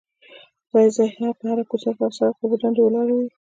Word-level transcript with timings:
ځای 0.71 0.87
ځای 0.95 1.09
په 1.39 1.43
هره 1.49 1.63
کوڅه 1.69 1.91
او 2.03 2.09
سړ 2.17 2.29
ک 2.35 2.37
اوبه 2.41 2.55
ډنډ 2.61 2.77
ولاړې 2.81 3.13
وې. 3.15 3.27